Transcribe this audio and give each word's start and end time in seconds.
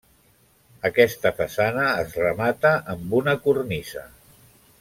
Aquesta 0.89 1.31
façana 1.41 1.85
es 2.05 2.17
remata 2.23 2.75
amb 2.97 3.17
una 3.23 3.39
cornisa. 3.47 4.09